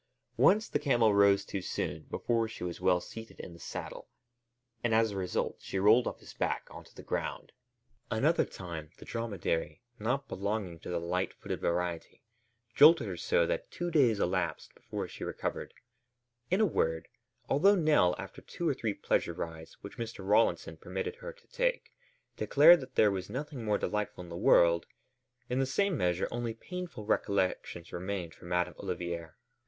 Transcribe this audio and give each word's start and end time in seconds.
Once 0.37 0.67
the 0.67 0.79
camel 0.79 1.13
rose 1.13 1.45
too 1.45 1.61
soon, 1.61 2.07
before 2.09 2.47
she 2.47 2.63
was 2.63 2.81
well 2.81 2.99
seated 2.99 3.39
in 3.39 3.53
the 3.53 3.59
saddle, 3.59 4.09
and 4.83 4.95
as 4.95 5.11
a 5.11 5.15
result 5.15 5.57
she 5.61 5.77
rolled 5.77 6.07
off 6.07 6.21
his 6.21 6.33
back 6.33 6.67
onto 6.71 6.91
the 6.95 7.03
ground. 7.03 7.51
Another 8.09 8.43
time, 8.43 8.89
the 8.97 9.05
dromedary, 9.05 9.83
not 9.99 10.27
belonging 10.27 10.79
to 10.79 10.89
the 10.89 10.97
light 10.99 11.35
footed 11.35 11.61
variety, 11.61 12.23
jolted 12.73 13.05
her 13.05 13.15
so 13.15 13.45
that 13.45 13.69
two 13.69 13.91
days 13.91 14.19
elapsed 14.19 14.73
before 14.73 15.07
she 15.07 15.23
recovered; 15.23 15.71
in 16.49 16.59
a 16.59 16.65
word, 16.65 17.07
although 17.47 17.75
Nell, 17.75 18.15
after 18.17 18.41
two 18.41 18.67
or 18.67 18.73
three 18.73 18.95
pleasure 18.95 19.33
rides 19.33 19.77
which 19.83 19.99
Mr. 19.99 20.27
Rawlinson 20.27 20.77
permitted 20.77 21.17
her 21.17 21.31
to 21.31 21.47
take, 21.49 21.93
declared 22.37 22.79
that 22.79 22.95
there 22.95 23.11
was 23.11 23.29
nothing 23.29 23.63
more 23.63 23.77
delightful 23.77 24.23
in 24.23 24.31
the 24.31 24.35
world, 24.35 24.87
in 25.47 25.59
the 25.59 25.67
same 25.67 25.95
measure 25.95 26.27
only 26.31 26.55
painful 26.55 27.05
recollections 27.05 27.93
remained 27.93 28.33
for 28.33 28.45
Madame 28.45 28.73
Olivier. 28.79 29.27